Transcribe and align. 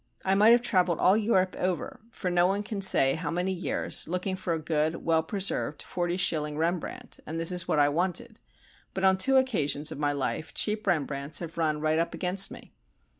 I 0.25 0.33
might 0.33 0.49
have 0.49 0.63
travelled 0.63 0.97
all 0.97 1.15
Europe 1.15 1.55
over 1.59 1.99
for 2.09 2.31
no 2.31 2.47
one 2.47 2.63
can 2.63 2.81
say 2.81 3.13
how 3.13 3.29
many 3.29 3.51
years, 3.51 4.07
looking 4.07 4.35
for 4.35 4.51
a 4.51 4.57
good, 4.57 5.05
well 5.05 5.21
preserved, 5.21 5.83
forty 5.83 6.17
shilling 6.17 6.57
Rembrandt 6.57 7.19
(and 7.27 7.39
this 7.39 7.51
was 7.51 7.67
what 7.67 7.77
I 7.77 7.87
wanted), 7.87 8.39
but 8.95 9.03
on 9.03 9.15
two 9.15 9.37
occasions 9.37 9.91
of 9.91 9.99
my 9.99 10.11
life 10.11 10.55
cheap 10.55 10.87
Rembrandts 10.87 11.37
have 11.37 11.55
run 11.55 11.81
right 11.81 11.99
up 11.99 12.15
against 12.15 12.49
me. 12.49 12.73